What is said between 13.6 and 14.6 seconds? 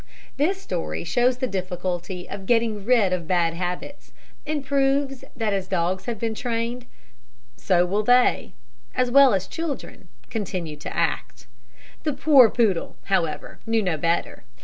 knew no better.